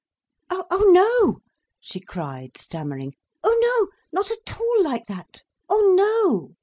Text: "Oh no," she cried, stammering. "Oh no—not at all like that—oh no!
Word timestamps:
"Oh 0.49 0.89
no," 0.91 1.43
she 1.79 1.99
cried, 1.99 2.57
stammering. 2.57 3.13
"Oh 3.43 3.55
no—not 4.11 4.31
at 4.31 4.59
all 4.59 4.83
like 4.83 5.05
that—oh 5.05 5.93
no! 5.95 6.55